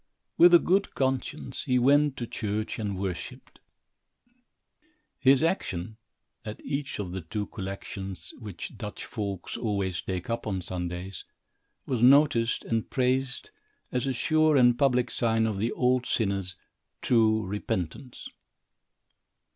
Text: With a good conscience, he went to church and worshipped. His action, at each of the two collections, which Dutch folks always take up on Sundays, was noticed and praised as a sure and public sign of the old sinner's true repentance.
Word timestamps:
With 0.35 0.55
a 0.55 0.57
good 0.57 0.95
conscience, 0.95 1.65
he 1.65 1.77
went 1.77 2.17
to 2.17 2.25
church 2.25 2.79
and 2.79 2.97
worshipped. 2.97 3.59
His 5.19 5.43
action, 5.43 5.97
at 6.43 6.59
each 6.65 6.97
of 6.97 7.11
the 7.11 7.21
two 7.21 7.45
collections, 7.45 8.33
which 8.39 8.75
Dutch 8.79 9.05
folks 9.05 9.55
always 9.55 10.01
take 10.01 10.27
up 10.27 10.47
on 10.47 10.61
Sundays, 10.63 11.23
was 11.85 12.01
noticed 12.01 12.63
and 12.65 12.89
praised 12.89 13.51
as 13.91 14.07
a 14.07 14.13
sure 14.13 14.57
and 14.57 14.75
public 14.75 15.11
sign 15.11 15.45
of 15.45 15.59
the 15.59 15.71
old 15.71 16.07
sinner's 16.07 16.55
true 17.03 17.45
repentance. 17.45 18.27